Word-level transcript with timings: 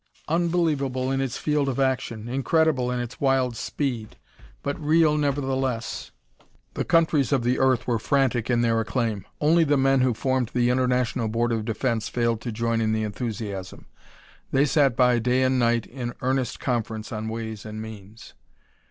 Unbelievable 0.27 1.11
in 1.11 1.21
its 1.21 1.37
field 1.37 1.69
of 1.69 1.79
action, 1.79 2.27
incredible 2.27 2.89
in 2.89 2.99
its 2.99 3.21
wild 3.21 3.55
speed, 3.55 4.17
but 4.63 4.83
real, 4.83 5.15
nevertheless! 5.15 6.09
the 6.73 6.83
countries 6.83 7.31
of 7.31 7.43
the 7.43 7.59
earth 7.59 7.85
were 7.85 7.99
frantic 7.99 8.49
in 8.49 8.61
their 8.61 8.79
acclaim. 8.79 9.27
Only 9.39 9.63
the 9.63 9.77
men 9.77 10.01
who 10.01 10.15
formed 10.15 10.49
the 10.55 10.71
International 10.71 11.27
Board 11.27 11.51
of 11.51 11.65
Defense 11.65 12.09
failed 12.09 12.41
to 12.41 12.51
join 12.51 12.81
in 12.81 12.93
the 12.93 13.03
enthusiasm. 13.03 13.85
They 14.51 14.65
sat 14.65 14.95
by 14.97 15.19
day 15.19 15.43
and 15.43 15.59
night 15.59 15.85
in 15.85 16.15
earnest 16.21 16.59
conference 16.59 17.11
on 17.11 17.29
ways 17.29 17.63
and 17.63 17.79
means. 17.79 18.33